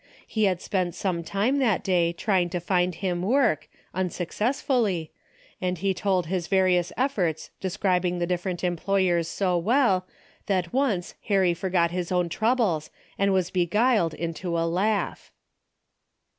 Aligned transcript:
He 0.25 0.45
had 0.45 0.59
spent 0.61 0.95
some 0.95 1.21
time 1.23 1.59
that 1.59 1.83
day 1.83 2.11
trying 2.11 2.49
to 2.49 2.59
find 2.59 2.95
him 2.95 3.21
work, 3.21 3.69
unsuccessfully, 3.93 5.11
and 5.61 5.77
he 5.77 5.93
told 5.93 6.25
his 6.25 6.47
vari 6.47 6.75
ous 6.75 6.91
efforts 6.97 7.51
describing 7.59 8.17
the 8.17 8.25
different 8.25 8.63
employers 8.63 9.27
so 9.27 9.59
well, 9.59 10.07
that 10.47 10.73
once 10.73 11.13
Harry 11.25 11.53
forgot 11.53 11.91
his 11.91 12.11
own 12.11 12.29
trou 12.29 12.55
bles 12.55 12.89
and 13.19 13.31
was 13.31 13.51
beguiled 13.51 14.15
into 14.15 14.57
a 14.57 14.65
laugh. 14.65 15.31